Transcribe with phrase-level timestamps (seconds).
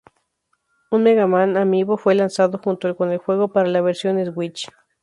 [0.89, 4.67] Un Mega Man Amiibo fue lanzado junto con el juego para la versión Switch.